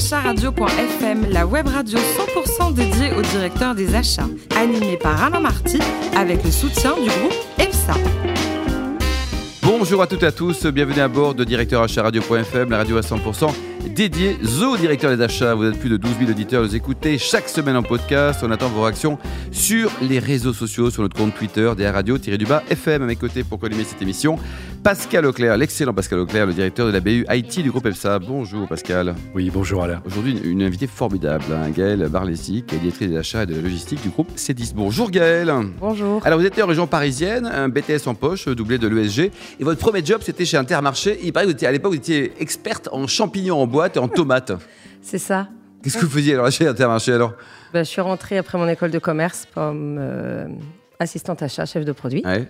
acharadio.fm, 0.00 1.26
la 1.30 1.46
web 1.46 1.68
radio 1.68 1.98
100% 1.98 2.72
dédiée 2.72 3.12
au 3.18 3.20
directeur 3.20 3.74
des 3.74 3.94
achats, 3.94 4.28
animée 4.56 4.96
par 4.96 5.22
Alain 5.22 5.40
Marty 5.40 5.78
avec 6.16 6.42
le 6.42 6.50
soutien 6.50 6.94
du 6.94 7.10
groupe 7.10 7.34
EPSA. 7.58 7.92
Bonjour 9.62 10.00
à 10.00 10.06
toutes 10.06 10.22
et 10.22 10.26
à 10.26 10.32
tous, 10.32 10.64
bienvenue 10.66 11.00
à 11.00 11.08
bord 11.08 11.34
de 11.34 11.44
Directeur 11.44 11.82
la 12.70 12.78
radio 12.78 12.96
à 12.96 13.02
100% 13.02 13.69
dédiée 13.88 14.36
au 14.62 14.76
directeur 14.76 15.16
des 15.16 15.22
achats. 15.22 15.54
Vous 15.54 15.64
êtes 15.64 15.78
plus 15.78 15.88
de 15.88 15.96
12 15.96 16.10
000 16.18 16.30
auditeurs, 16.30 16.62
nous 16.62 16.76
écoutez 16.76 17.18
chaque 17.18 17.48
semaine 17.48 17.76
en 17.76 17.82
podcast. 17.82 18.40
On 18.42 18.50
attend 18.50 18.68
vos 18.68 18.82
réactions 18.82 19.18
sur 19.50 19.90
les 20.02 20.18
réseaux 20.18 20.52
sociaux, 20.52 20.90
sur 20.90 21.02
notre 21.02 21.16
compte 21.16 21.34
Twitter, 21.34 21.70
DR 21.76 21.94
Radio-du-bas 21.94 22.62
FM. 22.70 23.02
À 23.02 23.06
mes 23.06 23.16
côtés 23.16 23.42
pour 23.42 23.58
collimer 23.58 23.84
cette 23.84 24.02
émission, 24.02 24.38
Pascal 24.82 25.26
Auclair, 25.26 25.56
l'excellent 25.56 25.94
Pascal 25.94 26.20
Auclair, 26.20 26.46
le 26.46 26.52
directeur 26.52 26.86
de 26.86 26.92
la 26.92 27.00
BU 27.00 27.26
IT 27.30 27.62
du 27.62 27.70
groupe 27.70 27.86
EFSA. 27.86 28.18
Bonjour 28.18 28.68
Pascal. 28.68 29.14
Oui, 29.34 29.50
bonjour 29.52 29.82
Alain. 29.82 30.02
Aujourd'hui, 30.06 30.38
une, 30.44 30.50
une 30.50 30.62
invitée 30.62 30.86
formidable, 30.86 31.44
hein, 31.52 31.70
Gaëlle 31.70 32.08
Barlesi, 32.08 32.64
qui 32.66 32.76
est 32.76 32.78
directrice 32.78 33.08
des 33.08 33.16
achats 33.16 33.42
et 33.42 33.46
de 33.46 33.54
la 33.54 33.62
logistique 33.62 34.02
du 34.02 34.10
groupe 34.10 34.30
C10. 34.36 34.72
Bonjour 34.74 35.10
Gaëlle. 35.10 35.52
Bonjour. 35.80 36.24
Alors 36.26 36.38
vous 36.38 36.46
êtes 36.46 36.60
en 36.60 36.66
région 36.66 36.86
parisienne, 36.86 37.46
un 37.46 37.68
BTS 37.68 38.06
en 38.06 38.14
poche, 38.14 38.48
doublé 38.48 38.78
de 38.78 38.88
l'ESG, 38.88 39.30
et 39.60 39.64
votre 39.64 39.80
premier 39.80 40.04
job 40.04 40.20
c'était 40.24 40.44
chez 40.44 40.56
Intermarché. 40.56 41.18
Il 41.22 41.32
paraît 41.32 41.46
que 41.46 41.50
vous 41.50 41.56
étiez, 41.56 41.68
à 41.68 41.72
l'époque 41.72 41.92
vous 41.92 41.98
étiez 41.98 42.32
experte 42.38 42.88
en 42.92 43.06
champignons 43.06 43.60
en 43.60 43.66
boîte 43.70 43.96
et 43.96 44.00
en 44.00 44.08
tomates. 44.08 44.52
C'est 45.02 45.18
ça. 45.18 45.48
Qu'est-ce 45.82 45.96
que 45.96 46.04
vous 46.04 46.12
faisiez 46.12 46.34
alors 46.34 46.50
chez 46.50 46.66
Intermarché 46.66 47.12
alors? 47.12 47.32
Bah, 47.72 47.82
je 47.82 47.88
suis 47.88 48.00
rentrée 48.02 48.36
après 48.36 48.58
mon 48.58 48.68
école 48.68 48.90
de 48.90 48.98
commerce 48.98 49.46
comme 49.54 49.96
euh, 49.98 50.46
assistante 50.98 51.42
achat, 51.42 51.64
chef 51.64 51.84
de 51.84 51.92
produit. 51.92 52.22
Ouais. 52.24 52.48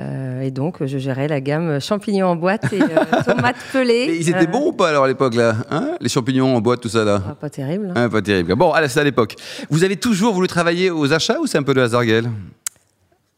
Euh, 0.00 0.40
et 0.40 0.50
donc, 0.50 0.84
je 0.84 0.98
gérais 0.98 1.28
la 1.28 1.40
gamme 1.40 1.80
champignons 1.80 2.26
en 2.26 2.36
boîte 2.36 2.72
et 2.72 2.80
euh, 2.82 3.22
tomates 3.24 3.56
pelées. 3.72 4.06
Mais 4.08 4.16
ils 4.16 4.28
étaient 4.30 4.46
bons 4.48 4.68
ou 4.68 4.72
pas 4.72 4.88
alors 4.88 5.04
à 5.04 5.08
l'époque 5.08 5.34
là? 5.34 5.54
Hein? 5.70 5.90
Les 6.00 6.08
champignons 6.08 6.56
en 6.56 6.60
boîte, 6.60 6.80
tout 6.80 6.88
ça 6.88 7.04
là? 7.04 7.22
Ah, 7.28 7.34
Pas 7.34 7.50
terrible. 7.50 7.88
hein. 7.90 7.92
Hein, 8.04 8.08
Pas 8.08 8.22
terrible. 8.22 8.54
Bon, 8.56 8.72
c'est 8.88 9.00
à 9.00 9.04
l'époque. 9.04 9.36
Vous 9.70 9.84
avez 9.84 9.96
toujours 9.96 10.32
voulu 10.34 10.48
travailler 10.48 10.90
aux 10.90 11.12
achats 11.12 11.38
ou 11.40 11.46
c'est 11.46 11.58
un 11.58 11.62
peu 11.62 11.74
le 11.74 11.82
hasard, 11.82 12.04
Gaëlle? 12.04 12.28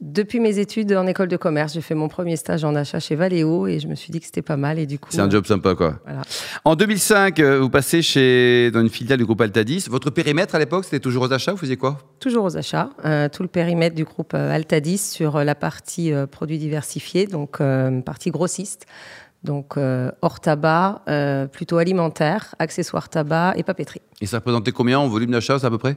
Depuis 0.06 0.38
mes 0.38 0.60
études 0.60 0.92
en 0.92 1.04
école 1.08 1.26
de 1.26 1.36
commerce, 1.36 1.72
j'ai 1.72 1.80
fait 1.80 1.96
mon 1.96 2.06
premier 2.06 2.36
stage 2.36 2.62
en 2.62 2.76
achat 2.76 3.00
chez 3.00 3.16
Valeo 3.16 3.66
et 3.66 3.80
je 3.80 3.88
me 3.88 3.96
suis 3.96 4.12
dit 4.12 4.20
que 4.20 4.26
c'était 4.26 4.40
pas 4.40 4.56
mal. 4.56 4.78
Et 4.78 4.86
du 4.86 5.00
coup, 5.00 5.08
C'est 5.10 5.20
un 5.20 5.28
job 5.28 5.44
sympa 5.44 5.74
quoi. 5.74 5.98
Voilà. 6.04 6.22
En 6.64 6.76
2005, 6.76 7.40
euh, 7.40 7.58
vous 7.58 7.70
passez 7.70 8.02
chez, 8.02 8.70
dans 8.70 8.82
une 8.82 8.88
filiale 8.88 9.18
du 9.18 9.24
groupe 9.24 9.40
Altadis. 9.40 9.86
Votre 9.90 10.10
périmètre 10.10 10.54
à 10.54 10.60
l'époque, 10.60 10.84
c'était 10.84 11.00
toujours 11.00 11.24
aux 11.24 11.32
achats 11.32 11.50
Vous 11.50 11.58
faisiez 11.58 11.76
quoi? 11.76 11.98
Toujours 12.20 12.44
aux 12.44 12.56
achats. 12.56 12.90
Euh, 13.04 13.28
tout 13.28 13.42
le 13.42 13.48
périmètre 13.48 13.96
du 13.96 14.04
groupe 14.04 14.32
euh, 14.34 14.54
Altadis 14.54 14.98
sur 14.98 15.42
la 15.42 15.56
partie 15.56 16.12
euh, 16.12 16.28
produits 16.28 16.58
diversifiés, 16.58 17.26
donc 17.26 17.60
euh, 17.60 18.00
partie 18.00 18.30
grossiste. 18.30 18.86
Donc 19.42 19.76
hors 20.22 20.40
tabac, 20.40 21.02
plutôt 21.52 21.76
alimentaire, 21.78 22.56
accessoires 22.58 23.08
tabac 23.08 23.54
et 23.56 23.62
papeterie. 23.62 24.00
Et 24.20 24.26
ça 24.26 24.38
représentait 24.38 24.72
combien 24.72 24.98
en 24.98 25.06
volume 25.06 25.30
d'achat, 25.30 25.58
à 25.62 25.70
peu 25.70 25.78
près? 25.78 25.96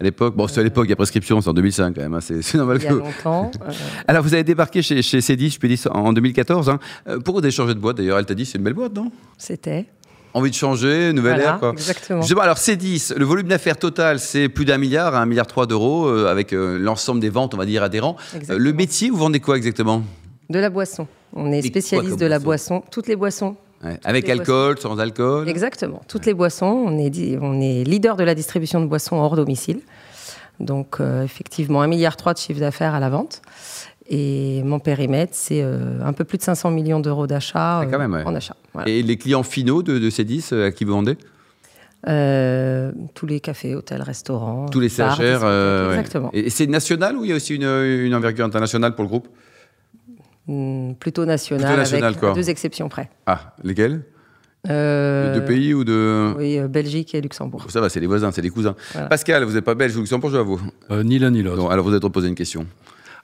À 0.00 0.04
l'époque 0.04 0.34
Bon, 0.34 0.48
c'est 0.48 0.60
à 0.60 0.62
l'époque, 0.62 0.86
il 0.86 0.90
y 0.90 0.92
a 0.92 0.96
prescription, 0.96 1.40
c'est 1.40 1.48
en 1.50 1.52
2005 1.52 1.94
quand 1.94 2.00
même. 2.00 2.14
hein, 2.14 2.20
C'est 2.20 2.54
normal 2.54 2.78
Il 2.80 2.84
y 2.84 2.86
a 2.88 2.92
longtemps. 2.92 3.50
euh, 3.68 3.72
Alors, 4.08 4.22
vous 4.22 4.32
avez 4.32 4.44
débarqué 4.44 4.80
chez, 4.82 5.02
chez 5.02 5.18
C10, 5.18 5.54
je 5.54 5.58
peux 5.58 5.68
dire, 5.68 5.78
en 5.92 6.12
2014. 6.12 6.68
Hein. 6.70 6.78
Euh, 7.08 7.18
Pourquoi 7.20 7.40
vous 7.40 7.44
avez 7.46 7.50
changé 7.52 7.74
de 7.74 7.78
boîte 7.80 7.98
d'ailleurs? 7.98 8.16
Altadis, 8.16 8.46
c'est 8.46 8.58
une 8.58 8.64
belle 8.64 8.74
boîte, 8.74 8.94
non? 8.94 9.10
C'était. 9.36 9.86
Envie 10.32 10.50
de 10.50 10.54
changer, 10.54 11.12
nouvelle 11.12 11.34
Voilà, 11.34 11.48
ère, 11.54 11.58
quoi. 11.58 11.72
exactement. 11.72 12.20
Justement, 12.22 12.40
alors 12.42 12.56
C10, 12.56 13.14
le 13.16 13.24
volume 13.24 13.48
d'affaires 13.48 13.76
total, 13.76 14.20
c'est 14.20 14.48
plus 14.48 14.64
d'un 14.64 14.78
milliard, 14.78 15.16
un 15.16 15.26
milliard 15.26 15.46
trois 15.48 15.66
d'euros, 15.66 16.06
euh, 16.06 16.28
avec 16.30 16.52
euh, 16.52 16.78
l'ensemble 16.78 17.20
des 17.20 17.30
ventes, 17.30 17.52
on 17.52 17.56
va 17.56 17.66
dire, 17.66 17.82
adhérents. 17.82 18.16
Euh, 18.48 18.56
le 18.56 18.72
métier, 18.72 19.10
vous 19.10 19.16
vendez 19.16 19.40
quoi 19.40 19.56
exactement? 19.56 20.04
De 20.48 20.58
la 20.60 20.70
boisson. 20.70 21.08
On 21.34 21.50
est 21.50 21.62
spécialiste 21.62 22.18
de 22.18 22.26
la 22.26 22.38
boisson? 22.38 22.76
boisson. 22.76 22.90
Toutes 22.92 23.08
les 23.08 23.16
boissons. 23.16 23.56
Ouais, 23.84 23.98
Avec 24.04 24.28
alcool, 24.28 24.78
sans 24.78 24.98
alcool 24.98 25.48
Exactement. 25.48 26.02
Toutes 26.06 26.26
les 26.26 26.34
boissons. 26.34 26.66
On 26.66 26.98
est, 26.98 27.38
on 27.40 27.60
est 27.60 27.84
leader 27.84 28.16
de 28.16 28.24
la 28.24 28.34
distribution 28.34 28.80
de 28.80 28.86
boissons 28.86 29.16
hors 29.16 29.36
domicile. 29.36 29.80
Donc, 30.58 31.00
euh, 31.00 31.24
effectivement, 31.24 31.82
1,3 31.82 31.88
milliard 31.88 32.16
de 32.16 32.38
chiffre 32.38 32.60
d'affaires 32.60 32.94
à 32.94 33.00
la 33.00 33.08
vente. 33.08 33.40
Et 34.08 34.62
mon 34.64 34.80
périmètre, 34.80 35.32
c'est 35.34 35.62
euh, 35.62 36.04
un 36.04 36.12
peu 36.12 36.24
plus 36.24 36.36
de 36.36 36.42
500 36.42 36.70
millions 36.72 37.00
d'euros 37.00 37.26
d'achat 37.26 37.80
Ah, 37.80 37.86
ouais. 37.86 38.22
en 38.24 38.34
achat. 38.34 38.56
Voilà. 38.74 38.90
Et 38.90 39.02
les 39.02 39.16
clients 39.16 39.44
finaux 39.44 39.82
de, 39.82 39.98
de 39.98 40.10
C10, 40.10 40.52
euh, 40.52 40.66
à 40.66 40.70
qui 40.72 40.84
vous 40.84 40.92
vendez? 40.92 41.16
Euh, 42.08 42.92
tous 43.14 43.26
les 43.26 43.40
cafés, 43.40 43.74
hôtels, 43.74 44.02
restaurants. 44.02 44.66
Tous 44.66 44.80
les 44.80 45.00
euh, 45.00 45.88
ouais. 45.88 45.94
Exactement. 45.94 46.30
Et, 46.32 46.46
et 46.46 46.50
c'est 46.50 46.66
national 46.66 47.16
ou 47.16 47.24
il 47.24 47.30
y 47.30 47.32
a 47.32 47.36
aussi 47.36 47.54
une, 47.54 47.62
une 47.64 48.14
envergure 48.14 48.44
internationale 48.44 48.94
pour 48.94 49.04
le 49.04 49.08
groupe? 49.08 49.28
Plutôt 50.98 51.24
national, 51.24 51.64
Plutôt 51.66 51.78
national, 51.80 52.04
avec 52.04 52.18
quoi. 52.20 52.32
deux 52.32 52.50
exceptions 52.50 52.88
près. 52.88 53.10
Ah, 53.26 53.54
lesquels 53.64 54.02
Euh, 54.68 55.34
De 55.34 55.40
deux 55.40 55.44
pays 55.46 55.72
ou 55.74 55.84
de... 55.84 56.34
Oui, 56.36 56.58
euh, 56.58 56.68
Belgique 56.68 57.14
et 57.14 57.20
Luxembourg. 57.20 57.64
Ça 57.68 57.80
va, 57.80 57.88
c'est 57.88 58.00
les 58.00 58.06
voisins, 58.06 58.30
c'est 58.30 58.42
les 58.42 58.50
cousins. 58.50 58.74
Voilà. 58.92 59.08
Pascal, 59.08 59.44
vous 59.44 59.52
n'êtes 59.54 59.64
pas 59.64 59.74
belge 59.74 59.96
ou 59.96 60.00
luxembourgeois, 60.00 60.42
vous? 60.42 60.60
Euh, 60.90 61.02
ni 61.02 61.18
l'un 61.18 61.30
ni 61.30 61.42
l'autre. 61.42 61.70
Alors 61.70 61.84
vous 61.86 61.94
êtes 61.94 62.04
reposé 62.04 62.28
une 62.28 62.34
question. 62.34 62.66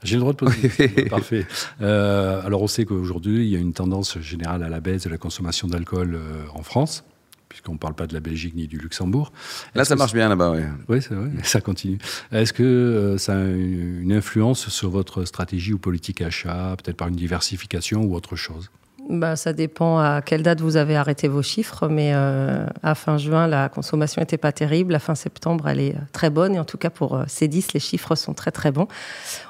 J'ai 0.02 0.14
le 0.16 0.20
droit 0.20 0.32
de 0.32 0.38
poser. 0.38 0.56
une 0.62 0.70
question. 0.70 1.04
Parfait. 1.10 1.46
Euh, 1.82 2.40
alors, 2.44 2.62
on 2.62 2.66
sait 2.66 2.84
qu'aujourd'hui, 2.84 3.44
il 3.46 3.48
y 3.50 3.56
a 3.56 3.58
une 3.58 3.72
tendance 3.72 4.18
générale 4.20 4.62
à 4.62 4.68
la 4.68 4.80
baisse 4.80 5.04
de 5.04 5.10
la 5.10 5.16
consommation 5.18 5.68
d'alcool 5.68 6.14
euh, 6.14 6.44
en 6.54 6.62
France, 6.62 7.02
puisqu'on 7.48 7.74
ne 7.74 7.78
parle 7.78 7.94
pas 7.94 8.06
de 8.06 8.14
la 8.14 8.20
Belgique 8.20 8.54
ni 8.54 8.66
du 8.66 8.78
Luxembourg. 8.78 9.32
Là, 9.74 9.84
ça 9.84 9.96
marche 9.96 10.12
bien 10.12 10.28
là-bas, 10.28 10.52
oui. 10.52 10.62
Oui, 10.88 11.02
c'est 11.02 11.14
vrai, 11.14 11.30
ça 11.42 11.60
continue. 11.60 11.98
Est-ce 12.32 12.52
que 12.52 12.62
euh, 12.62 13.18
ça 13.18 13.34
a 13.34 13.44
une 13.44 14.06
une 14.06 14.12
influence 14.12 14.68
sur 14.68 14.90
votre 14.90 15.24
stratégie 15.24 15.72
ou 15.72 15.78
politique 15.78 16.20
achat, 16.20 16.76
peut-être 16.82 16.96
par 16.96 17.08
une 17.08 17.16
diversification 17.16 18.02
ou 18.02 18.14
autre 18.14 18.36
chose? 18.36 18.70
Bah, 19.08 19.36
ça 19.36 19.52
dépend 19.52 19.98
à 19.98 20.20
quelle 20.20 20.42
date 20.42 20.60
vous 20.60 20.76
avez 20.76 20.96
arrêté 20.96 21.28
vos 21.28 21.42
chiffres, 21.42 21.86
mais 21.88 22.10
euh, 22.14 22.66
à 22.82 22.94
fin 22.96 23.18
juin, 23.18 23.46
la 23.46 23.68
consommation 23.68 24.20
n'était 24.20 24.36
pas 24.36 24.50
terrible. 24.50 24.94
À 24.94 24.98
fin 24.98 25.14
septembre, 25.14 25.68
elle 25.68 25.80
est 25.80 25.94
euh, 25.94 26.00
très 26.12 26.28
bonne. 26.28 26.56
Et 26.56 26.58
en 26.58 26.64
tout 26.64 26.76
cas, 26.76 26.90
pour 26.90 27.14
euh, 27.14 27.24
C10, 27.24 27.68
les 27.74 27.80
chiffres 27.80 28.16
sont 28.16 28.34
très 28.34 28.50
très 28.50 28.72
bons. 28.72 28.88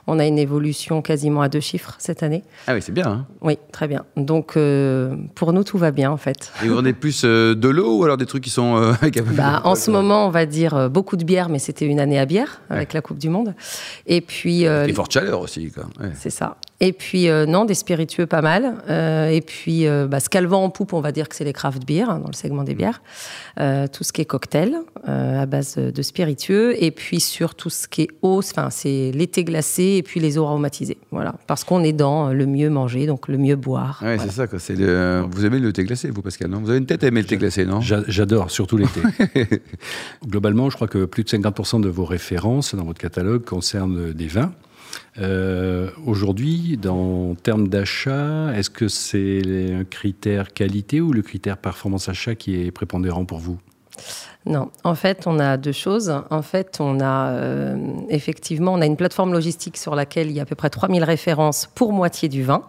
On 0.07 0.19
a 0.19 0.27
une 0.27 0.39
évolution 0.39 1.01
quasiment 1.01 1.41
à 1.41 1.49
deux 1.49 1.61
chiffres 1.61 1.95
cette 1.99 2.23
année. 2.23 2.45
Ah 2.67 2.75
oui, 2.75 2.83
c'est 2.83 2.93
bien. 2.93 3.07
Hein 3.07 3.27
Oui, 3.41 3.59
très 3.73 3.89
bien. 3.89 4.05
Donc, 4.17 4.57
euh, 4.57 5.17
pour 5.35 5.55
nous, 5.55 5.65
tout 5.65 5.79
va 5.79 5.91
bien 5.91 6.11
en 6.11 6.19
fait. 6.19 6.53
Et 6.63 6.69
vous 6.69 6.75
vendez 6.75 6.93
plus 6.93 7.23
euh, 7.25 7.55
de 7.55 7.69
l'eau 7.69 7.99
ou 7.99 8.05
alors 8.05 8.19
des 8.19 8.27
trucs 8.27 8.45
qui 8.45 8.51
sont 8.51 8.77
Bah, 9.37 9.63
en 9.65 9.75
ce 9.75 9.91
moment, 9.91 10.27
on 10.27 10.31
va 10.31 10.45
dire 10.45 10.91
beaucoup 10.91 11.17
de 11.17 11.25
bière, 11.25 11.49
mais 11.49 11.59
c'était 11.59 11.87
une 11.87 12.01
année 12.01 12.19
à 12.19 12.27
bière 12.27 12.61
avec 12.69 12.93
la 12.93 13.01
Coupe 13.01 13.19
du 13.19 13.31
Monde. 13.31 13.55
Et 14.07 14.21
puis, 14.21 14.65
Et 14.65 14.93
forte 14.93 15.13
chaleur 15.13 15.41
aussi, 15.41 15.71
quoi. 15.71 15.85
Ouais. 16.01 16.13
C'est 16.15 16.31
ça. 16.31 16.57
Et 16.81 16.93
puis, 16.93 17.29
euh, 17.31 17.47
non, 17.47 17.65
des 17.65 17.73
spiritueux 17.75 18.27
pas 18.27 18.43
mal. 18.43 18.75
Euh, 18.91 19.29
et 19.31 19.41
puis, 19.41 19.87
euh, 19.87 20.07
bah, 20.07 20.21
ce 20.21 20.29
qu'elle 20.29 20.47
vend 20.47 20.63
en 20.65 20.69
poupe, 20.69 20.93
on 20.93 21.01
va 21.01 21.11
dire 21.11 21.27
que 21.29 21.35
c'est 21.35 21.45
les 21.45 21.55
craft 21.55 21.87
beer, 21.87 22.11
hein, 22.11 22.19
dans 22.19 22.29
le 22.29 22.35
segment 22.35 22.65
des 22.65 22.75
bières. 22.75 23.01
Euh, 23.59 23.87
tout 23.87 24.05
ce 24.05 24.13
qui 24.13 24.21
est 24.21 24.27
cocktail, 24.27 24.77
euh, 25.09 25.41
à 25.41 25.47
base 25.47 25.77
de 25.77 26.03
spiritueux. 26.03 26.75
Et 26.83 26.91
puis, 26.91 27.21
sur 27.21 27.55
tout 27.55 27.71
ce 27.71 27.89
qui 27.89 28.03
est 28.03 28.09
eau, 28.21 28.41
enfin, 28.41 28.69
c'est 28.71 29.11
l'été 29.15 29.43
glacé 29.45 29.95
et 29.97 30.03
puis 30.03 30.21
les 30.21 30.37
eaux 30.37 30.45
aromatisées. 30.45 30.99
Voilà. 31.13 31.35
Parce 31.47 31.65
qu'on 31.65 31.83
est 31.83 31.95
dans 31.95 32.29
le 32.33 32.45
mieux 32.45 32.69
manger, 32.69 33.07
donc 33.07 33.29
le 33.29 33.39
mieux 33.39 33.57
boire. 33.57 34.01
Ouais, 34.05 34.19
c'est 34.19 34.31
ça. 34.33 34.47
Quoi. 34.47 34.59
C'est 34.59 34.75
le... 34.77 35.25
Vous 35.31 35.47
aimez 35.47 35.59
le 35.61 35.73
thé 35.73 35.83
glacé, 35.85 36.11
vous, 36.11 36.21
Pascal 36.21 36.51
non? 36.51 36.61
Vous 36.61 36.69
avez 36.69 36.79
une 36.79 36.87
tête 36.87 37.03
à 37.05 37.07
aimer 37.07 37.23
le 37.23 37.27
thé 37.27 37.39
glacé, 37.39 37.65
non? 37.65 37.81
J'a- 37.81 38.05
J'adore, 38.07 38.51
surtout 38.51 38.77
l'été. 38.77 39.01
Globalement, 40.27 40.69
je 40.71 40.77
crois 40.77 40.89
que 40.89 41.05
plus 41.07 41.25
de 41.25 41.29
50% 41.31 41.81
de 41.81 41.89
vos 41.89 42.05
références 42.05 42.75
dans 42.75 42.85
votre 42.85 43.01
catalogue 43.01 43.45
concernent 43.45 44.13
des 44.13 44.27
vins. 44.27 44.53
Euh, 45.19 45.91
Aujourd'hui, 46.05 46.77
dans 46.77 47.35
termes 47.35 47.69
d'achat, 47.69 48.53
est-ce 48.55 48.71
que 48.71 48.89
c'est 48.89 49.73
un 49.73 49.85
critère 49.85 50.53
qualité 50.53 51.01
ou 51.01 51.13
le 51.13 51.23
critère 51.23 51.57
performance 51.57 52.09
achat 52.09 52.35
qui 52.35 52.61
est 52.61 52.71
prépondérant 52.71 53.25
pour 53.25 53.39
vous? 53.39 53.59
Non, 54.45 54.71
en 54.85 54.95
fait, 54.95 55.27
on 55.27 55.41
a 55.41 55.57
deux 55.57 55.73
choses. 55.73 56.15
En 56.31 56.43
fait, 56.43 56.77
on 56.79 57.01
a 57.01 57.31
euh, 57.31 57.77
effectivement, 58.09 58.75
on 58.75 58.81
a 58.81 58.87
une 58.87 58.97
plateforme 58.97 59.33
logistique 59.33 59.77
sur 59.77 59.97
laquelle 59.97 60.31
il 60.31 60.37
y 60.37 60.39
a 60.39 60.43
à 60.43 60.47
peu 60.47 60.55
près 60.55 60.71
3000 60.71 61.03
références 61.03 61.69
pour 61.75 61.93
moitié 61.93 62.29
du 62.29 62.45
vin. 62.45 62.63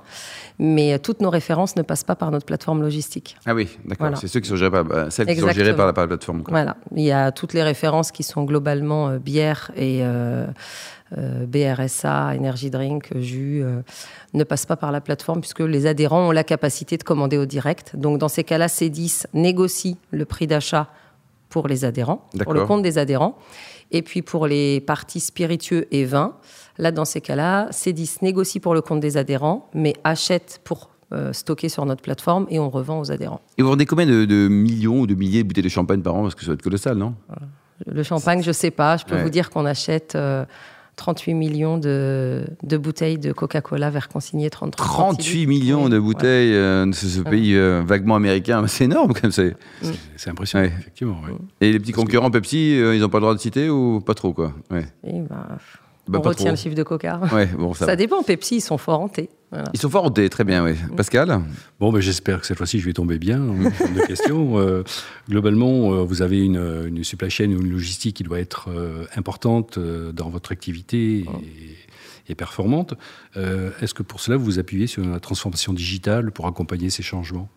Mais 0.59 0.93
euh, 0.93 0.97
toutes 0.97 1.21
nos 1.21 1.29
références 1.29 1.75
ne 1.75 1.83
passent 1.83 2.03
pas 2.03 2.15
par 2.15 2.31
notre 2.31 2.45
plateforme 2.45 2.81
logistique. 2.81 3.37
Ah 3.45 3.53
oui, 3.53 3.67
d'accord. 3.85 4.07
Voilà. 4.07 4.15
C'est 4.15 4.27
ceux 4.27 4.39
qui 4.39 4.49
sont 4.49 4.55
gérés 4.55 4.71
par, 4.71 5.11
celles 5.11 5.27
qui 5.27 5.35
sont 5.35 5.51
gérées 5.51 5.75
par 5.75 5.85
la, 5.85 5.93
par 5.93 6.05
la 6.05 6.07
plateforme. 6.07 6.41
quoi. 6.41 6.51
Voilà, 6.51 6.77
il 6.95 7.03
y 7.03 7.11
a 7.11 7.31
toutes 7.31 7.53
les 7.53 7.61
références 7.61 8.11
qui 8.11 8.23
sont 8.23 8.43
globalement 8.43 9.09
euh, 9.09 9.19
bière 9.19 9.71
et 9.75 9.99
euh, 10.01 10.47
BRSA, 11.15 12.33
energy 12.35 12.69
drink, 12.69 13.09
jus, 13.17 13.61
euh, 13.63 13.81
ne 14.33 14.43
passent 14.43 14.65
pas 14.65 14.75
par 14.75 14.91
la 14.91 15.01
plateforme 15.01 15.39
puisque 15.41 15.61
les 15.61 15.85
adhérents 15.85 16.27
ont 16.27 16.31
la 16.31 16.43
capacité 16.43 16.97
de 16.97 17.03
commander 17.03 17.37
au 17.37 17.45
direct. 17.45 17.95
Donc 17.95 18.17
dans 18.19 18.27
ces 18.27 18.43
cas-là, 18.43 18.67
C10 18.67 19.25
négocie 19.33 19.97
le 20.11 20.25
prix 20.25 20.47
d'achat 20.47 20.89
pour 21.49 21.67
les 21.67 21.85
adhérents, 21.85 22.27
pour 22.43 22.53
le 22.53 22.65
compte 22.65 22.81
des 22.81 22.97
adhérents. 22.97 23.37
Et 23.91 24.01
puis 24.01 24.21
pour 24.21 24.47
les 24.47 24.81
parties 24.81 25.21
spiritueux 25.21 25.87
et 25.91 26.03
vins, 26.03 26.35
là 26.77 26.91
dans 26.91 27.05
ces 27.05 27.21
cas-là, 27.21 27.69
C10 27.71 28.17
négocie 28.21 28.59
pour 28.59 28.73
le 28.73 28.81
compte 28.81 28.99
des 28.99 29.15
adhérents, 29.15 29.69
mais 29.73 29.93
achète 30.03 30.59
pour 30.65 30.89
euh, 31.13 31.31
stocker 31.31 31.69
sur 31.69 31.85
notre 31.85 32.01
plateforme 32.01 32.47
et 32.49 32.59
on 32.59 32.69
revend 32.69 32.99
aux 32.99 33.11
adhérents. 33.13 33.39
Et 33.57 33.61
vous 33.61 33.69
vendez 33.69 33.85
combien 33.85 34.05
de, 34.05 34.25
de 34.25 34.49
millions 34.49 34.99
ou 34.99 35.07
de 35.07 35.15
milliers 35.15 35.41
de 35.43 35.47
bouteilles 35.47 35.63
de 35.63 35.69
champagne 35.69 36.01
par 36.01 36.15
an? 36.15 36.23
Parce 36.23 36.35
que 36.35 36.41
ça 36.41 36.47
doit 36.47 36.55
être 36.55 36.61
colossal, 36.61 36.97
non? 36.97 37.13
Le 37.85 38.03
champagne, 38.03 38.43
je 38.43 38.51
sais 38.51 38.71
pas. 38.71 38.97
Je 38.97 39.05
peux 39.05 39.15
Ouais. 39.15 39.23
vous 39.23 39.29
dire 39.29 39.49
qu'on 39.49 39.65
achète 39.65 40.15
euh, 40.15 40.43
38 40.97 41.33
millions 41.35 41.77
de, 41.77 42.45
de 42.63 42.77
bouteilles 42.77 43.17
de 43.17 43.31
Coca-Cola 43.31 43.89
vers 43.89 44.09
consigné 44.09 44.49
33 44.49 44.85
38 44.85 45.47
millions 45.47 45.87
de 45.89 45.97
bouteilles 45.99 46.53
euh, 46.53 46.85
de 46.85 46.91
ce, 46.93 47.07
ce 47.07 47.21
pays 47.21 47.55
euh, 47.55 47.83
vaguement 47.85 48.15
américain. 48.15 48.65
C'est 48.67 48.83
énorme, 48.85 49.13
comme 49.13 49.31
c'est. 49.31 49.55
C'est 50.17 50.29
impressionnant, 50.31 50.65
Ouais. 50.65 50.73
effectivement. 50.77 51.21
ouais. 51.25 51.37
Et 51.61 51.71
les 51.71 51.79
petits 51.79 51.91
concurrents 51.93 52.31
Pepsi, 52.31 52.75
euh, 52.79 52.95
ils 52.95 53.01
n'ont 53.01 53.09
pas 53.09 53.19
le 53.19 53.21
droit 53.21 53.33
de 53.35 53.39
citer 53.39 53.69
ou 53.69 54.01
pas 54.01 54.15
trop, 54.15 54.33
quoi? 54.33 54.53
Ouais. 54.71 54.85
Et 55.05 55.21
bah, 55.21 55.47
Bah, 56.07 56.19
on 56.19 56.27
retient 56.27 56.45
trop. 56.45 56.51
le 56.51 56.55
chiffre 56.57 56.75
de 56.75 56.83
Coca. 56.83 57.19
Ouais, 57.33 57.47
bon, 57.47 57.73
ça. 57.73 57.85
Ça, 57.85 57.95
dépend. 57.95 58.23
Pepsi, 58.23 58.57
ils 58.57 58.61
sont 58.61 58.77
forts 58.77 58.99
en 59.01 59.07
thé. 59.09 59.29
Voilà. 59.51 59.69
Ils 59.73 59.79
sont 59.79 59.89
forts 59.89 60.03
en 60.05 60.09
thé, 60.11 60.29
très 60.29 60.43
bien, 60.43 60.63
oui. 60.63 60.73
Pascal 60.95 61.41
Bon, 61.79 61.91
ben, 61.91 62.01
j'espère 62.01 62.41
que 62.41 62.47
cette 62.47 62.57
fois-ci, 62.57 62.79
je 62.79 62.85
vais 62.85 62.93
tomber 62.93 63.17
bien 63.17 63.41
en 63.41 63.53
de 63.53 64.05
questions. 64.05 64.57
Euh, 64.57 64.83
globalement, 65.29 65.93
euh, 65.93 66.03
vous 66.03 66.21
avez 66.21 66.43
une, 66.43 66.85
une 66.87 67.03
supply 67.03 67.29
chain 67.29 67.45
ou 67.51 67.61
une 67.61 67.71
logistique 67.71 68.17
qui 68.17 68.23
doit 68.23 68.39
être 68.39 68.69
euh, 68.69 69.05
importante 69.15 69.77
euh, 69.77 70.11
dans 70.11 70.29
votre 70.29 70.51
activité 70.51 71.19
et, 71.19 71.25
et 72.29 72.35
performante. 72.35 72.93
Euh, 73.35 73.71
Est-ce 73.81 73.93
que 73.93 74.03
pour 74.03 74.19
cela, 74.19 74.37
vous 74.37 74.45
vous 74.45 74.59
appuyez 74.59 74.87
sur 74.87 75.05
la 75.05 75.19
transformation 75.19 75.73
digitale 75.73 76.31
pour 76.31 76.47
accompagner 76.47 76.89
ces 76.89 77.03
changements? 77.03 77.49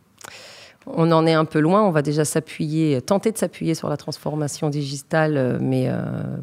On 0.87 1.11
en 1.13 1.27
est 1.27 1.35
un 1.35 1.45
peu 1.45 1.61
loin. 1.61 1.83
On 1.83 1.91
va 1.91 2.03
déjà 2.03 2.25
s'appuyer, 2.25 3.01
tenter 3.03 3.33
de 3.33 3.39
s'appuyer 3.39 3.75
sur 3.75 3.89
la 3.89 3.97
transformation 3.97 4.71
digitale, 4.71 5.59
mais 5.61 5.87
euh, 5.89 6.01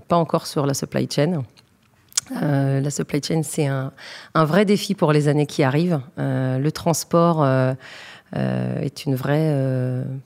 pas 0.07 0.15
encore 0.17 0.45
sur 0.47 0.65
la 0.65 0.73
supply 0.73 1.07
chain. 1.11 1.43
Euh, 2.41 2.79
la 2.81 2.89
supply 2.89 3.21
chain, 3.23 3.41
c'est 3.43 3.67
un, 3.67 3.91
un 4.33 4.45
vrai 4.45 4.65
défi 4.65 4.95
pour 4.95 5.11
les 5.13 5.27
années 5.27 5.45
qui 5.45 5.63
arrivent. 5.63 5.99
Euh, 6.19 6.57
le 6.59 6.71
transport 6.71 7.43
euh, 7.43 7.73
est 8.35 9.05
une 9.05 9.15
vraie 9.15 9.55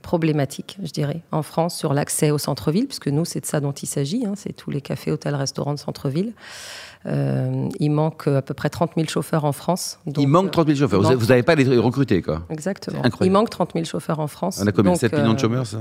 problématique, 0.01 0.77
je 0.83 0.92
dirais, 0.92 1.21
en 1.31 1.44
France 1.44 1.75
sur 1.77 1.94
l'accès 1.94 2.31
au 2.31 2.38
centre-ville, 2.39 2.88
puisque 2.88 3.07
nous, 3.07 3.25
c'est 3.25 3.42
de 3.42 3.45
ça 3.45 3.59
dont 3.59 3.71
il 3.74 3.86
s'agit. 3.88 4.25
hein, 4.25 4.33
c'est 4.36 4.53
tous 4.53 4.71
les 4.71 4.81
cafés, 4.81 5.12
hôtels, 5.12 5.36
restaurants 5.36 5.74
de 5.74 5.80
centre-ville. 5.80 6.33
Il 7.06 7.89
manque 7.92 8.27
à 8.27 8.42
peu 8.42 8.54
près 8.54 8.69
30 8.69 8.92
000 8.95 9.07
chauffeurs 9.07 9.45
en 9.45 9.51
France. 9.51 10.00
Il 10.18 10.27
manque 10.27 10.47
euh, 10.47 10.50
30 10.51 10.68
000 10.68 10.80
chauffeurs. 10.80 11.01
Vous 11.01 11.07
manque- 11.09 11.18
Vous 11.18 11.27
n'avez 11.27 11.44
pas 11.44 11.56
les 11.56 11.77
recruter, 11.77 12.21
quoi. 12.21 12.42
Exactement. 12.50 13.01
Il 13.21 13.31
manque 13.31 13.50
30 13.50 13.71
000 13.74 13.86
chauffeurs 13.86 14.19
en 14.19 14.27
France. 14.27 14.59
On 14.63 14.68
a 14.68 14.71
combien? 14.71 14.92
Donc, 14.92 15.00
7 15.00 15.13
millions 15.13 15.33
de 15.33 15.39
chômeurs, 15.39 15.65
ça. 15.68 15.77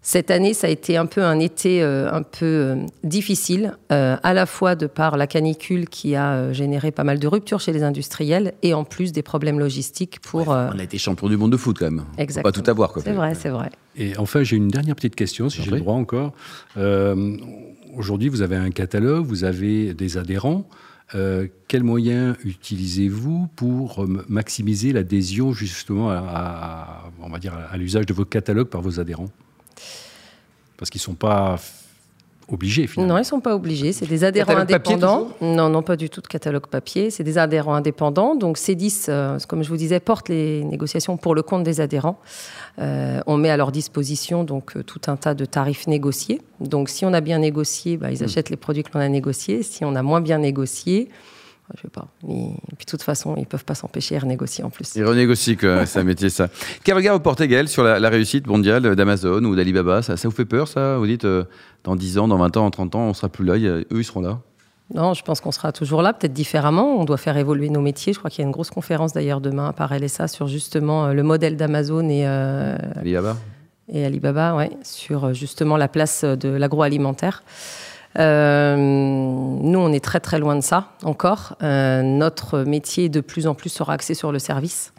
Cette 0.00 0.30
année, 0.30 0.54
ça 0.54 0.68
a 0.68 0.70
été 0.70 0.96
un 0.96 1.06
peu 1.06 1.22
un 1.22 1.38
été 1.38 1.82
euh, 1.82 2.10
un 2.12 2.22
peu 2.22 2.46
euh, 2.46 2.76
difficile, 3.04 3.76
euh, 3.92 4.16
à 4.22 4.32
la 4.32 4.46
fois 4.46 4.74
de 4.74 4.86
par 4.86 5.16
la 5.16 5.26
canicule 5.26 5.88
qui 5.88 6.14
a 6.14 6.32
euh, 6.34 6.52
généré 6.52 6.92
pas 6.92 7.04
mal 7.04 7.18
de 7.18 7.26
ruptures 7.26 7.60
chez 7.60 7.72
les 7.72 7.82
industriels 7.82 8.54
et 8.62 8.72
en 8.74 8.84
plus 8.84 9.12
des 9.12 9.22
problèmes 9.22 9.58
logistiques 9.58 10.20
pour. 10.20 10.48
On 10.48 10.78
a 10.78 10.82
été 10.82 10.96
champion 10.98 11.28
du 11.28 11.36
monde 11.36 11.52
de 11.52 11.56
foot, 11.56 11.76
quand 11.78 11.86
même. 11.90 12.04
Exactement. 12.16 12.52
Pas 12.52 12.62
tout 12.62 12.70
avoir, 12.70 12.92
quoi. 12.92 13.02
c'est 13.02 13.12
vrai, 13.12 13.34
c'est 13.34 13.48
vrai. 13.50 13.70
Et 13.96 14.16
enfin, 14.16 14.42
j'ai 14.44 14.56
une 14.56 14.68
dernière 14.68 14.94
petite 14.94 15.16
question, 15.16 15.50
si 15.50 15.62
j'ai 15.62 15.70
le 15.72 15.80
droit 15.80 15.94
encore. 15.94 16.32
Euh, 16.76 17.36
Aujourd'hui, 17.96 18.28
vous 18.28 18.42
avez 18.42 18.54
un 18.54 18.70
catalogue, 18.70 19.24
vous 19.26 19.42
avez 19.44 19.92
des 19.94 20.18
adhérents. 20.18 20.68
Euh, 21.14 21.48
quels 21.68 21.82
moyens 21.82 22.36
utilisez-vous 22.44 23.48
pour 23.56 24.06
maximiser 24.28 24.92
l'adhésion 24.92 25.52
justement 25.52 26.10
à, 26.10 26.16
à- 26.18 27.10
on 27.20 27.30
va 27.30 27.38
dire, 27.38 27.54
à 27.72 27.76
l'usage 27.76 28.06
de 28.06 28.12
vos 28.12 28.24
catalogues 28.26 28.68
par 28.68 28.82
vos 28.82 29.00
adhérents? 29.00 29.30
Parce 30.78 30.90
qu'ils 30.90 31.00
ne 31.00 31.04
sont 31.04 31.14
pas 31.14 31.58
obligés 32.50 32.86
finalement. 32.86 33.14
Non, 33.14 33.20
ils 33.20 33.24
sont 33.24 33.40
pas 33.40 33.54
obligés. 33.54 33.92
C'est 33.92 34.06
des 34.06 34.24
adhérents 34.24 34.46
Catalogue 34.46 34.70
papier, 34.70 34.94
indépendants. 34.94 35.28
non, 35.40 35.68
non, 35.68 35.82
pas 35.82 35.96
du 35.96 36.08
tout 36.08 36.20
de 36.20 36.26
catalogue 36.26 36.66
papier. 36.66 37.10
C'est 37.10 37.24
des 37.24 37.38
adhérents 37.38 37.74
indépendants. 37.74 38.34
Donc, 38.34 38.58
C10, 38.58 39.06
euh, 39.08 39.38
comme 39.46 39.62
je 39.62 39.68
vous 39.68 39.76
disais, 39.76 40.00
porte 40.00 40.28
les 40.28 40.64
négociations 40.64 41.16
pour 41.16 41.34
le 41.34 41.42
compte 41.42 41.62
des 41.62 41.80
adhérents. 41.80 42.18
Euh, 42.78 43.20
on 43.26 43.36
met 43.36 43.50
à 43.50 43.56
leur 43.56 43.72
disposition 43.72 44.44
donc 44.44 44.76
euh, 44.76 44.82
tout 44.82 45.00
un 45.08 45.16
tas 45.16 45.34
de 45.34 45.44
tarifs 45.44 45.86
négociés. 45.86 46.40
Donc, 46.60 46.88
si 46.88 47.04
on 47.04 47.12
a 47.12 47.20
bien 47.20 47.38
négocié, 47.38 47.96
bah, 47.96 48.10
ils 48.10 48.24
achètent 48.24 48.50
les 48.50 48.56
produits 48.56 48.82
que 48.82 48.90
l'on 48.94 49.00
a 49.00 49.08
négociés. 49.08 49.62
Si 49.62 49.84
on 49.84 49.94
a 49.94 50.02
moins 50.02 50.20
bien 50.20 50.38
négocié, 50.38 51.08
je 51.76 51.82
sais 51.82 51.88
pas. 51.88 52.06
Ils- 52.28 52.54
puis, 52.76 52.84
de 52.86 52.90
toute 52.90 53.02
façon, 53.02 53.34
ils 53.36 53.46
peuvent 53.46 53.64
pas 53.64 53.74
s'empêcher 53.74 54.16
de 54.16 54.20
renégocier 54.22 54.64
en 54.64 54.70
plus. 54.70 54.94
Ils 54.96 55.04
renégocient, 55.04 55.56
quoi. 55.56 55.86
c'est 55.86 56.00
un 56.00 56.04
métier, 56.04 56.30
ça. 56.30 56.48
Quel 56.84 56.94
regard 56.96 57.14
vous 57.14 57.20
portez, 57.22 57.46
Gaël, 57.48 57.68
sur 57.68 57.82
la, 57.82 57.98
la 57.98 58.08
réussite 58.08 58.46
mondiale 58.46 58.94
d'Amazon 58.96 59.42
ou 59.44 59.54
d'Alibaba? 59.56 60.02
Ça, 60.02 60.16
ça 60.16 60.28
vous 60.28 60.34
fait 60.34 60.44
peur, 60.44 60.68
ça? 60.68 60.96
Vous 60.98 61.06
dites, 61.06 61.24
euh, 61.24 61.44
dans 61.84 61.96
10 61.96 62.18
ans, 62.18 62.28
dans 62.28 62.38
20 62.38 62.56
ans, 62.56 62.64
dans 62.64 62.70
30 62.70 62.94
ans, 62.94 63.00
on 63.02 63.14
sera 63.14 63.28
plus 63.28 63.44
là, 63.44 63.56
eux, 63.56 63.84
ils 63.90 64.04
seront 64.04 64.20
là? 64.20 64.38
Non, 64.94 65.12
je 65.12 65.22
pense 65.22 65.42
qu'on 65.42 65.52
sera 65.52 65.70
toujours 65.70 66.00
là, 66.00 66.14
peut-être 66.14 66.32
différemment. 66.32 66.96
On 66.98 67.04
doit 67.04 67.18
faire 67.18 67.36
évoluer 67.36 67.68
nos 67.68 67.82
métiers. 67.82 68.14
Je 68.14 68.18
crois 68.18 68.30
qu'il 68.30 68.40
y 68.42 68.44
a 68.44 68.46
une 68.46 68.52
grosse 68.52 68.70
conférence 68.70 69.12
d'ailleurs 69.12 69.42
demain 69.42 69.72
par 69.72 69.92
LSA 69.92 70.28
sur 70.28 70.46
justement 70.48 71.06
euh, 71.06 71.12
le 71.12 71.22
modèle 71.22 71.56
d'Amazon 71.58 72.08
et, 72.08 72.26
euh, 72.26 72.76
Alibaba 72.96 73.36
et 73.90 74.04
Alibaba, 74.04 74.54
ouais, 74.54 74.70
sur 74.82 75.26
euh, 75.26 75.32
justement 75.34 75.76
la 75.76 75.88
place 75.88 76.24
de 76.24 76.48
l'agroalimentaire. 76.48 77.42
Euh, 78.18 78.76
nous, 78.76 79.78
on 79.78 79.92
est 79.92 80.04
très 80.04 80.20
très 80.20 80.38
loin 80.38 80.56
de 80.56 80.60
ça 80.60 80.90
encore. 81.04 81.56
Euh, 81.62 82.02
notre 82.02 82.60
métier 82.60 83.08
de 83.08 83.20
plus 83.20 83.46
en 83.46 83.54
plus 83.54 83.70
sera 83.70 83.92
axé 83.92 84.14
sur 84.14 84.32
le 84.32 84.38
service. 84.38 84.92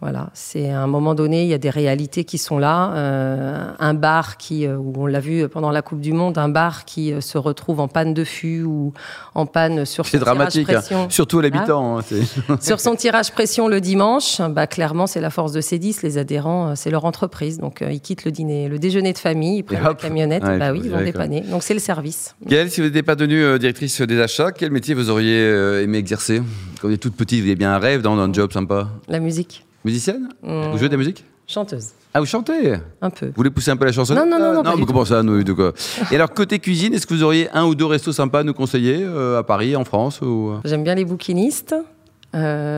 Voilà, 0.00 0.30
c'est 0.32 0.70
à 0.70 0.80
un 0.80 0.86
moment 0.86 1.14
donné, 1.16 1.42
il 1.42 1.48
y 1.48 1.54
a 1.54 1.58
des 1.58 1.70
réalités 1.70 2.22
qui 2.24 2.38
sont 2.38 2.58
là. 2.58 2.92
Euh, 2.94 3.72
un 3.80 3.94
bar 3.94 4.36
qui, 4.36 4.64
euh, 4.64 4.76
où 4.76 4.92
on 4.96 5.06
l'a 5.06 5.18
vu 5.18 5.48
pendant 5.48 5.72
la 5.72 5.82
Coupe 5.82 6.00
du 6.00 6.12
Monde, 6.12 6.38
un 6.38 6.48
bar 6.48 6.84
qui 6.84 7.12
euh, 7.12 7.20
se 7.20 7.36
retrouve 7.36 7.80
en 7.80 7.88
panne 7.88 8.14
de 8.14 8.22
fût 8.22 8.62
ou 8.62 8.92
en 9.34 9.46
panne 9.46 9.84
sur 9.84 10.06
son 10.06 10.10
C'est 10.12 10.18
dramatique, 10.18 10.66
tirage 10.68 10.84
hein. 10.84 10.86
pression. 10.86 11.10
surtout 11.10 11.40
à 11.40 11.42
l'habitant. 11.42 11.98
hein, 11.98 12.02
Sur 12.60 12.78
son 12.78 12.94
tirage 12.94 13.32
pression 13.32 13.66
le 13.66 13.80
dimanche, 13.80 14.40
bah, 14.50 14.68
clairement, 14.68 15.08
c'est 15.08 15.20
la 15.20 15.30
force 15.30 15.50
de 15.52 15.60
C10. 15.60 16.00
Les 16.04 16.16
adhérents, 16.16 16.76
c'est 16.76 16.90
leur 16.90 17.04
entreprise. 17.04 17.58
Donc, 17.58 17.82
euh, 17.82 17.90
ils 17.90 18.00
quittent 18.00 18.24
le, 18.24 18.30
dîner, 18.30 18.68
le 18.68 18.78
déjeuner 18.78 19.12
de 19.12 19.18
famille, 19.18 19.58
ils 19.58 19.62
prennent 19.64 19.82
la 19.82 19.94
camionnette. 19.94 20.44
Ouais, 20.44 20.58
bah 20.58 20.70
oui, 20.72 20.80
ils 20.84 20.90
vont 20.90 20.96
quoi. 20.98 21.04
dépanner. 21.04 21.40
Donc, 21.40 21.64
c'est 21.64 21.74
le 21.74 21.80
service. 21.80 22.36
Gaël, 22.46 22.70
si 22.70 22.80
vous 22.80 22.86
n'étiez 22.86 23.02
pas 23.02 23.16
devenue 23.16 23.42
euh, 23.42 23.58
directrice 23.58 24.00
des 24.02 24.20
achats, 24.20 24.52
quel 24.52 24.70
métier 24.70 24.94
vous 24.94 25.10
auriez 25.10 25.42
aimé 25.82 25.98
exercer? 25.98 26.40
Quand 26.80 26.86
vous 26.86 26.94
êtes 26.94 27.00
toute 27.00 27.16
petite, 27.16 27.38
vous 27.40 27.44
aviez 27.46 27.56
bien 27.56 27.72
un 27.72 27.78
rêve 27.78 28.00
dans 28.02 28.16
un 28.16 28.32
job 28.32 28.52
sympa? 28.52 28.88
La 29.08 29.18
musique. 29.18 29.64
Musicienne 29.84 30.28
Hum, 30.42 30.70
Vous 30.72 30.78
jouez 30.78 30.88
de 30.88 30.92
la 30.94 30.98
musique 30.98 31.24
Chanteuse, 31.46 31.92
Ah, 32.12 32.20
vous 32.20 32.26
chantez 32.26 32.74
un 33.00 33.08
peu. 33.08 33.26
Vous 33.26 33.32
voulez 33.36 33.48
pousser 33.50 33.70
un 33.70 33.76
peu 33.78 33.86
la 33.86 33.92
chanson 33.92 34.14
Non, 34.14 34.26
non, 34.26 34.38
non, 34.38 34.52
non, 34.52 34.62
pas 34.62 34.68
Non, 34.70 34.74
du 34.76 34.80
mais 34.82 34.86
comment 34.86 35.04
ça, 35.06 35.22
nous, 35.22 35.42
de 35.42 35.52
quoi 35.54 35.72
Et 36.10 36.14
alors, 36.16 36.30
côté 36.34 36.58
cuisine, 36.58 36.92
est-ce 36.92 37.06
que 37.06 37.14
vous 37.14 37.22
auriez 37.22 37.48
un 37.54 37.64
ou 37.64 37.74
deux 37.74 37.86
restos 37.86 38.12
sympas 38.12 38.40
à 38.40 38.42
nous 38.42 38.52
conseiller 38.52 38.98
euh, 39.02 39.38
à 39.38 39.42
Paris, 39.42 39.74
en 39.74 39.84
France 39.84 40.20
ou... 40.20 40.52
J'aime 40.66 40.84
bien 40.84 40.94
les 40.94 41.06
bouquinistes. 41.06 41.74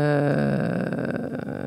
Euh, 0.00 1.66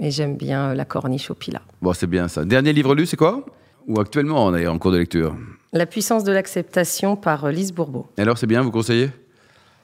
Et 0.00 0.10
j'aime 0.10 0.36
bien 0.36 0.70
euh, 0.70 0.74
la 0.74 0.84
corniche 0.84 1.30
au 1.30 1.34
pila. 1.34 1.60
Bon, 1.82 1.92
c'est 1.92 2.06
bien 2.08 2.26
ça. 2.28 2.44
Dernier 2.44 2.72
livre 2.72 2.94
lu, 2.96 3.06
c'est 3.06 3.16
quoi 3.16 3.44
Ou 3.86 4.00
actuellement, 4.00 4.44
on 4.46 4.54
est 4.56 4.66
en 4.66 4.78
cours 4.78 4.90
de 4.92 4.98
lecture 4.98 5.36
La 5.72 5.86
puissance 5.86 6.24
de 6.24 6.32
l'acceptation 6.32 7.14
par 7.16 7.44
euh, 7.44 7.50
Lise 7.52 7.72
Bourbeau. 7.72 8.06
Et 8.18 8.22
alors, 8.22 8.38
c'est 8.38 8.46
bien, 8.48 8.62
vous 8.62 8.70
conseillez 8.72 9.10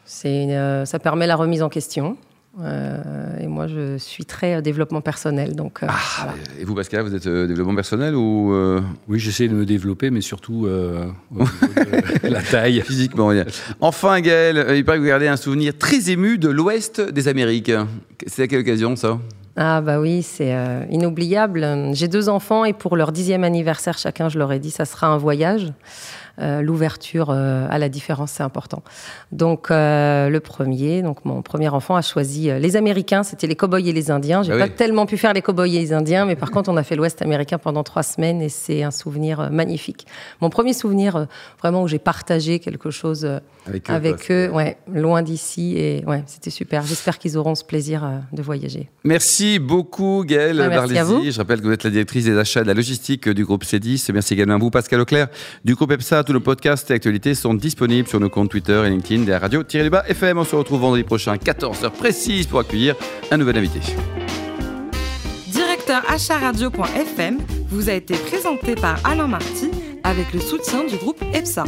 C'est 0.04 0.42
une, 0.42 0.50
euh, 0.50 0.84
ça 0.84 0.98
permet 0.98 1.26
la 1.28 1.36
remise 1.36 1.62
en 1.62 1.68
question. 1.68 2.16
Euh, 2.60 3.38
et 3.38 3.46
moi, 3.46 3.66
je 3.66 3.98
suis 3.98 4.24
très 4.24 4.54
euh, 4.54 4.60
développement 4.62 5.02
personnel. 5.02 5.54
Donc, 5.54 5.82
euh, 5.82 5.86
voilà. 5.86 6.34
Et 6.58 6.64
vous, 6.64 6.74
Pascal, 6.74 7.02
vous 7.02 7.14
êtes 7.14 7.26
euh, 7.26 7.46
développement 7.46 7.74
personnel 7.74 8.14
ou 8.14 8.52
euh, 8.54 8.80
Oui, 9.08 9.18
j'essaie 9.18 9.48
de 9.48 9.54
me 9.54 9.66
développer, 9.66 10.10
mais 10.10 10.22
surtout 10.22 10.66
euh, 10.66 11.04
au 11.34 11.40
niveau 11.40 11.50
de 12.24 12.28
la 12.28 12.42
taille. 12.42 12.80
physiquement 12.80 13.28
rien 13.28 13.44
Enfin, 13.80 14.20
Gaël, 14.20 14.56
euh, 14.56 14.76
il 14.76 14.84
paraît 14.84 14.98
que 14.98 15.02
vous 15.02 15.08
gardez 15.08 15.28
un 15.28 15.36
souvenir 15.36 15.76
très 15.76 16.10
ému 16.10 16.38
de 16.38 16.48
l'Ouest 16.48 17.00
des 17.00 17.28
Amériques. 17.28 17.72
C'est 18.26 18.44
à 18.44 18.46
quelle 18.48 18.60
occasion, 18.60 18.96
ça? 18.96 19.18
Ah 19.58 19.80
bah 19.80 20.00
oui, 20.00 20.22
c'est 20.22 20.54
euh, 20.54 20.84
inoubliable. 20.90 21.66
J'ai 21.92 22.08
deux 22.08 22.28
enfants 22.28 22.64
et 22.66 22.74
pour 22.74 22.94
leur 22.96 23.10
dixième 23.10 23.42
anniversaire 23.42 23.96
chacun, 23.96 24.28
je 24.28 24.38
leur 24.38 24.52
ai 24.52 24.58
dit, 24.58 24.70
ça 24.70 24.84
sera 24.84 25.06
un 25.06 25.16
voyage. 25.16 25.72
Euh, 26.38 26.60
L'ouverture 26.60 27.30
euh, 27.30 27.66
à 27.70 27.78
la 27.78 27.88
différence, 27.88 28.32
c'est 28.32 28.42
important. 28.42 28.82
Donc 29.32 29.70
euh, 29.70 30.28
le 30.28 30.40
premier, 30.40 31.02
donc 31.02 31.24
mon 31.24 31.40
premier 31.42 31.68
enfant 31.68 31.96
a 31.96 32.02
choisi 32.02 32.50
les 32.60 32.76
Américains, 32.76 33.22
c'était 33.22 33.46
les 33.46 33.56
cow-boys 33.56 33.80
et 33.80 33.92
les 33.92 34.10
Indiens. 34.10 34.42
J'ai 34.42 34.52
Ah 34.52 34.58
pas 34.58 34.64
oui. 34.64 34.70
tellement 34.76 35.06
pu 35.06 35.16
faire 35.16 35.32
les 35.32 35.40
cow-boys 35.42 35.66
et 35.68 35.78
les 35.78 35.92
Indiens, 35.92 36.26
mais 36.26 36.36
par 36.36 36.50
contre 36.50 36.70
on 36.70 36.76
a 36.76 36.82
fait 36.82 36.94
l'Ouest 36.96 37.22
américain 37.22 37.58
pendant 37.58 37.82
trois 37.84 38.02
semaines 38.02 38.42
et 38.42 38.48
c'est 38.50 38.82
un 38.82 38.90
souvenir 38.90 39.50
magnifique. 39.50 40.06
Mon 40.40 40.50
premier 40.50 40.72
souvenir, 40.74 41.26
vraiment 41.60 41.82
où 41.82 41.88
j'ai 41.88 41.98
partagé 41.98 42.58
quelque 42.58 42.90
chose 42.90 43.26
Avec 43.88 44.30
eux, 44.30 44.50
ouais, 44.52 44.76
loin 44.92 45.22
d'ici 45.22 45.76
et 45.78 46.04
ouais, 46.06 46.22
c'était 46.26 46.50
super. 46.50 46.84
J'espère 46.84 47.18
qu'ils 47.18 47.38
auront 47.38 47.54
ce 47.54 47.64
plaisir 47.64 48.08
de 48.32 48.42
voyager. 48.42 48.88
Merci 49.04 49.58
beaucoup, 49.58 50.24
Gaëlle 50.26 50.60
Ah, 50.60 50.68
merci 50.68 50.98
à 50.98 51.02
Barlési. 51.04 51.26
vous. 51.26 51.30
Je 51.30 51.38
rappelle 51.38 51.60
que 51.60 51.66
vous 51.66 51.72
êtes 51.72 51.84
la 51.84 51.90
directrice 51.90 52.24
des 52.26 52.36
achats 52.38 52.60
et 52.60 52.62
de 52.64 52.68
la 52.68 52.74
logistique 52.74 53.28
du 53.28 53.44
groupe 53.44 53.64
C10. 53.64 54.12
Merci 54.12 54.34
également 54.34 54.54
à 54.54 54.58
vous, 54.58 54.70
Pascal 54.70 55.00
Auclair, 55.00 55.28
du 55.64 55.74
groupe 55.74 55.92
EPSA. 55.92 56.24
Tous 56.26 56.32
nos 56.32 56.40
podcasts 56.40 56.90
et 56.90 56.94
actualités 56.94 57.36
sont 57.36 57.54
disponibles 57.54 58.08
sur 58.08 58.18
nos 58.18 58.28
comptes 58.28 58.50
Twitter 58.50 58.82
et 58.84 58.90
LinkedIn 58.90 59.22
des 59.22 59.36
radios 59.36 59.62
FM. 59.62 60.38
On 60.38 60.44
se 60.44 60.56
retrouve 60.56 60.80
vendredi 60.80 61.04
prochain 61.04 61.34
à 61.34 61.36
14h 61.36 61.90
précise 61.92 62.48
pour 62.48 62.58
accueillir 62.58 62.96
un 63.30 63.36
nouvel 63.36 63.58
invité. 63.58 63.78
Directeur 65.46 66.02
acharadio.fm 66.10 67.38
vous 67.68 67.88
a 67.88 67.92
été 67.92 68.14
présenté 68.14 68.74
par 68.74 68.98
Alain 69.04 69.28
Marty 69.28 69.70
avec 70.02 70.32
le 70.32 70.40
soutien 70.40 70.84
du 70.84 70.96
groupe 70.96 71.22
EPSA. 71.32 71.64